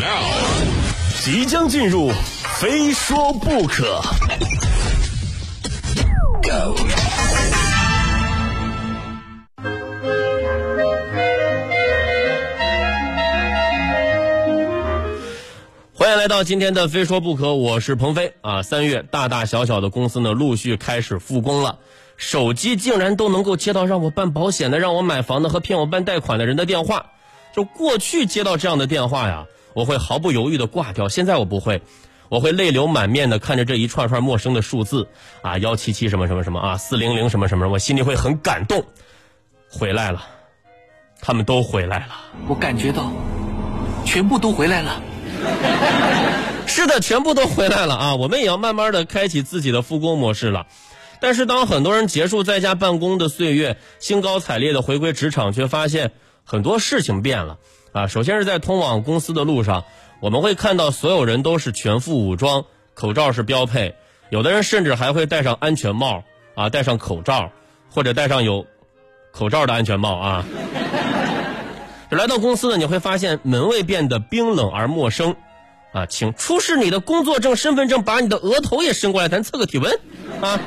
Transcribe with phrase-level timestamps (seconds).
[0.00, 0.32] Now，
[1.22, 2.10] 即将进入，
[2.58, 4.00] 非说不可。
[15.92, 18.62] 欢迎来到今天的非说不可，我是鹏飞啊。
[18.62, 21.78] 三月，大大小小的公司呢陆续开始复工了，
[22.16, 27.04] 手机竟然都能够接到让我办保险的、让我买房的和骗我办贷款的人的电话。
[27.54, 29.44] 就过去接到这样的电话呀，
[29.74, 31.08] 我会毫不犹豫的挂掉。
[31.08, 31.82] 现在我不会，
[32.28, 35.08] 我会泪流满面的看着这一串串陌生的数字
[35.42, 38.84] 啊，幺七七什么什么什么啊，四零零什么什么，我心里会很感动。
[39.68, 40.26] 回来了，
[41.20, 42.14] 他们都回来了。
[42.48, 43.12] 我感觉到，
[44.04, 45.00] 全部都回来了。
[46.66, 48.14] 是的，全部都回来了啊！
[48.14, 50.66] 我们也要慢慢的开启自己的复工模式了。
[51.20, 56.12] 但是当很多人结束在家办公的岁月，兴高采烈的回归职场，却发现
[56.44, 57.58] 很多事情变了
[57.92, 58.06] 啊！
[58.06, 59.84] 首先是在通往公司的路上，
[60.20, 63.94] 我们会看到所有人都是全副武装，口罩是标配，
[64.30, 66.22] 有的人甚至还会戴上安全帽
[66.54, 67.50] 啊，戴上口罩，
[67.90, 68.66] 或者戴上有
[69.32, 70.44] 口罩的安全帽啊。
[72.10, 75.36] 来到公司呢，你会发现门卫变得冰冷而陌生，
[75.92, 79.92] 啊，请出示你的工作证、身份证，把你的额头也伸过来，咱测个体温，
[80.40, 80.58] 啊，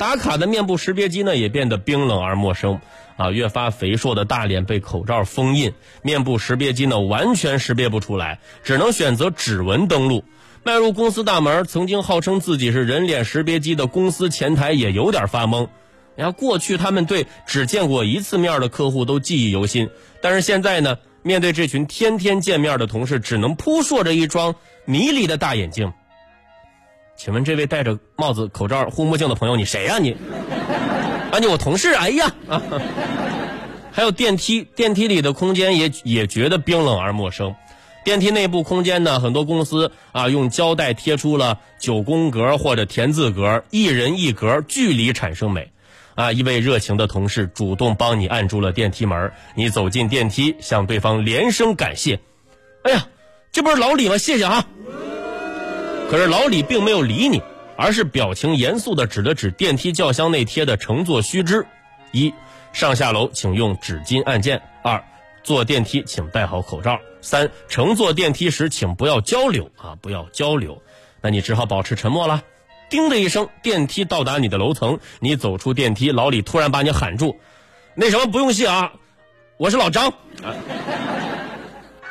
[0.00, 2.80] 打卡的面部识别机呢也变得冰冷而陌生，
[3.18, 10.24] 啊，越发肥硕的大脸被口罩封印，面部识别机呢完全识别不出来，只能选择指纹登录。
[10.64, 15.68] 迈入公司大门，曾经号称自己是人脸识别机的公司前台也有点发懵。
[16.16, 19.90] 然后过去他们对只见过一次面的客户都记忆犹新，
[20.22, 24.54] 但是现在呢，面对这群天天见面的同事，只能扑朔着一双
[24.86, 25.92] 迷离的大眼睛。
[27.22, 29.98] 请问这位戴着帽子、口罩、护目镜的朋友，你谁呀？
[29.98, 30.16] 你
[31.30, 31.92] 啊，你我同事。
[31.92, 32.34] 哎呀！
[33.92, 37.54] 还有电梯，电梯里的空间也也觉得冰冷而陌生。
[38.06, 45.70] 电梯内部空间呢，很多公司啊用胶带贴出了九宫格或者田字格，一人一格，距离产生美。
[46.14, 46.32] 啊！
[46.32, 52.18] 一位热情的同事主动帮你按住了电梯门，你走进电梯，向对方连声感谢。
[52.84, 53.06] 哎呀，
[53.52, 54.16] 这不是老李吗？
[54.16, 54.64] 谢谢啊！
[56.10, 57.40] 可是老李并没有理你，
[57.76, 61.64] 而是表情严肃地指了指电梯轿厢内贴的乘坐须知：
[62.10, 62.34] 一、
[62.72, 65.00] 上下楼请用纸巾按键；二、
[65.44, 70.82] 坐电梯请戴好口罩；三、乘坐电梯时请不要交流啊，不要交流。
[71.20, 72.42] 那你只好保持沉默了。
[72.88, 74.98] 叮的一声，电梯到达你的楼层。
[75.20, 77.38] 你走出电梯，老李突然把你喊住
[77.94, 78.90] ：“那什么，不用谢啊，
[79.58, 80.12] 我是老张。”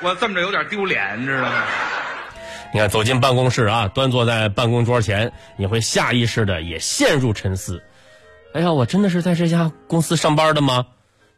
[0.00, 1.64] 我这么着有点丢脸，你知道吗？
[2.72, 7.82] 你看，走进办公室啊，端坐在办公桌前，你会下意识的也陷入沉思
[8.54, 10.86] ：“哎呀，我真的是在这家公司上班的吗？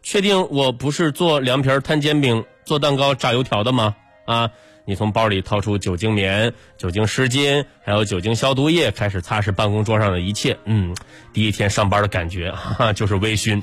[0.03, 3.95] 确定我不是做凉皮、摊煎饼、做蛋糕、炸油条的吗？
[4.27, 4.51] 啊？”
[4.87, 10.57] 你从包里掏出酒精棉、酒精湿巾，还有酒精消毒液，开始擦拭办公桌上的一切。
[10.65, 10.97] 嗯，
[11.33, 13.63] 第一天上班的感觉哈就是微醺。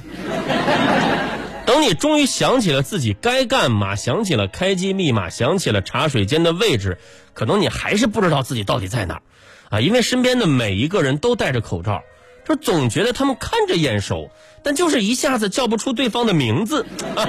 [1.67, 6.97] 等你终于想起了自己该干嘛，想起了开机密码，想起了茶水间的位置，
[7.33, 9.21] 可能你还是不知道自己到底在哪儿
[9.69, 9.81] 啊！
[9.81, 12.03] 因为身边的每一个人都戴着口罩，
[12.47, 14.31] 就总觉得他们看着眼熟，
[14.63, 16.85] 但就是一下子叫不出对方的名字。
[17.17, 17.27] 啊、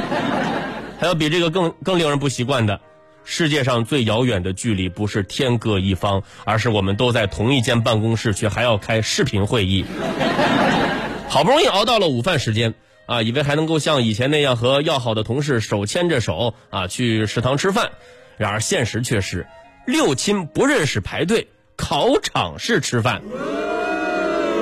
[1.01, 2.81] 还有比这个更更令人不习惯的。
[3.25, 9.85] 世界上最遥远的距离不是天各一方，而是我们都在同一间办公室，却还要开视频会议。
[11.29, 12.75] 好不容易熬到了午饭时间
[13.09, 17.91] 啊，以为还能够像以前那样和要好的同事手牵着手啊去食堂吃饭，
[18.37, 19.49] 然而现实却是
[19.87, 23.23] 六亲不认识排队考场式吃饭。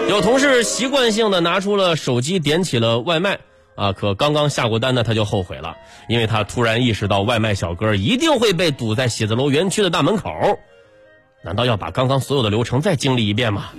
[0.09, 3.41] 有同事习惯性的拿出了手机点起了外卖。
[3.75, 3.93] 啊！
[3.93, 5.77] 可刚刚下过单呢，他就后悔了，
[6.09, 10.31] 因为他突然意识到外卖小哥一定会被堵在写字楼园区的大门口。
[11.45, 13.73] 难道要把刚刚所有的流程再经历一遍吗？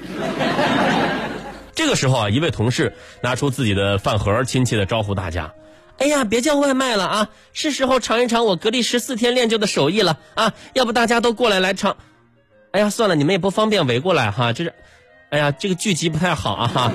[1.77, 5.53] 这个时候啊，一位同事拿出自己的饭盒，亲切的招呼大家
[5.99, 10.53] ：“哎呀，别叫外卖了啊，是时候尝一尝我隔离十四天练就的手艺了啊！
[10.73, 11.95] 要不大家都过来来尝？
[12.71, 14.73] 哎呀，算了，你们也不方便围过来哈，就是，
[15.29, 16.91] 哎呀，这个聚集不太好啊哈。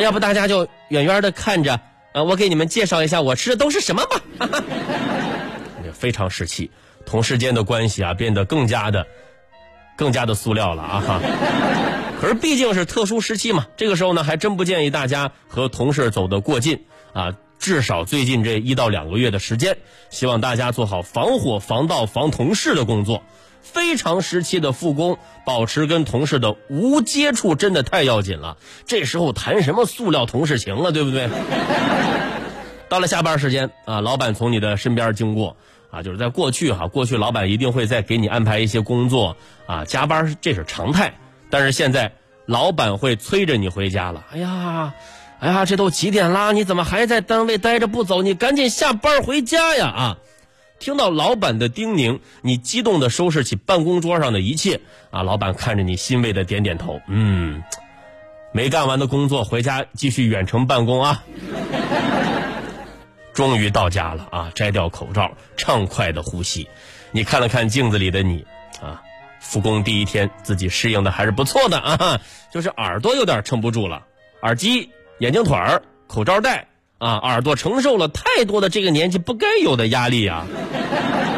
[0.00, 1.80] 要不大家就远远的看着。”
[2.12, 4.20] 啊，我给你们介绍一下我吃的都是什么吧。
[5.94, 6.68] 非常时期，
[7.06, 9.06] 同事间的关系啊变得更加的、
[9.96, 11.20] 更加的塑料了啊哈。
[12.22, 17.34] 可是毕竟是特殊时期嘛，这个时候呢还真不建议大家和同事走得过近啊。
[17.58, 19.76] 至少最近这一到两个月的时间，
[20.08, 23.24] 希望大家做好防火、防盗、防同事的工作。
[23.60, 28.56] 非常时期的复工，保持跟同事的无接触真的太要紧了。
[28.86, 31.28] 这时候谈什么塑料同事情了，对不对？
[32.88, 35.56] 到了下班时间啊，老板从你的身边经过
[35.90, 39.36] 啊，就是在过去哈，过去老板一定会再给你安排一些工作
[39.66, 41.14] 啊，加班这是常态。
[41.52, 42.12] 但是现在
[42.46, 44.24] 老板会催着你回家了。
[44.32, 44.94] 哎呀，
[45.38, 46.52] 哎呀，这都几点啦？
[46.52, 48.22] 你怎么还在单位待着不走？
[48.22, 49.86] 你赶紧下班回家呀！
[49.86, 50.16] 啊，
[50.78, 55.22] 听到老板的叮咛，你激动的收拾起办公桌上的一切啊。
[55.22, 57.62] 老板看着你欣慰的点点头，嗯，
[58.52, 61.22] 没干完的工作回家继续远程办公啊。
[63.34, 64.50] 终于到家了啊！
[64.54, 66.66] 摘掉口罩，畅快的呼吸。
[67.10, 68.46] 你看了看镜子里的你
[68.80, 69.02] 啊，
[69.42, 72.20] 复工第一天自己适应的还是不错的啊，
[72.52, 74.06] 就是耳朵有点撑不住了，
[74.40, 76.68] 耳机、眼镜腿儿、口罩戴
[76.98, 80.46] 啊，耳朵承受了太多的这个年纪不该有的压力啊。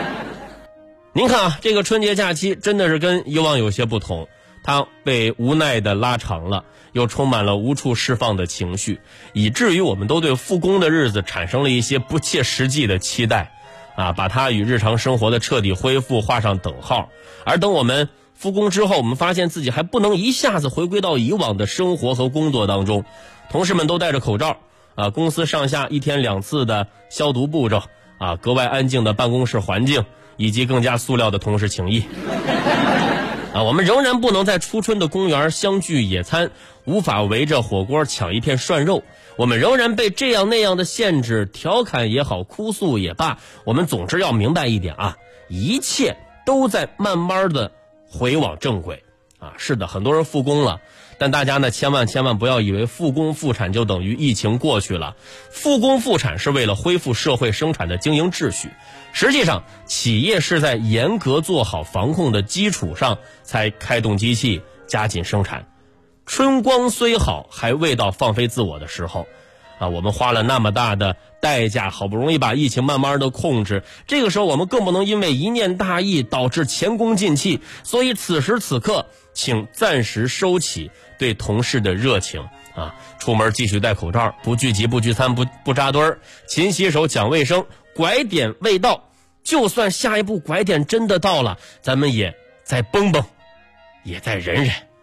[1.14, 4.28] 您看啊，这个春节假期真的是跟以往有些不同。
[4.66, 9.00] 它被无奈的拉长了，又充满了无处释放的情绪，
[9.34, 13.52] 以至于我们都对复工的日子产生了一些不切实际的期待，
[13.94, 17.08] 啊，把它与日常生活的彻底恢复画上等号。
[17.44, 23.04] 而等我们复工之后，我们发现自己还不能一下子回归到以往的生活和工作当中，
[23.50, 24.56] 同事们都戴着口罩，
[24.94, 27.82] 啊，公司上下一天两次的消毒步骤，
[28.18, 30.04] 啊，格外安静的办公室环境，
[30.36, 32.04] 以及更加塑料的同事情谊。
[33.54, 36.50] 啊，我们仍然不能在初春的公园相聚野餐，
[36.86, 39.04] 无法围着火锅抢一片涮肉。
[39.36, 45.16] 我们仍然被这样那样的限制，调侃也好，哭诉也罢，我们总之要明白一点啊，
[45.48, 47.70] 一切都在慢慢的
[48.10, 49.04] 回往正轨。
[49.38, 50.80] 啊，是的，很多人复工了，
[51.18, 55.16] 但大家呢，千万千万不要以为复工复产就等于疫情过去了。
[55.50, 58.70] 复工复产是为了恢复社会生产的经营秩序。
[59.12, 65.68] 实际上，企业是在严格做好防控的基础上，才开动机器加紧生产。
[66.26, 69.26] 春光虽好，还未到放飞自我的时候。
[69.78, 77.58] 啊，我们花了那么大的代价，好不容易把疫情慢慢的控制，这个时候我们更不能因为一念大意导致前功尽弃。
[77.82, 87.64] 所以此时此刻，请暂时收起对同事的热情啊，出门继续戴口罩，不聚集，不聚餐，不不扎堆儿，勤洗手，讲卫生。
[87.94, 89.10] 拐点未到，
[89.44, 92.34] 就算下一步拐点真的到了，咱们也
[92.64, 93.24] 再绷绷，
[94.02, 94.93] 也再忍忍。